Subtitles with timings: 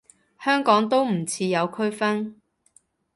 [0.39, 2.41] 香港都唔似有區分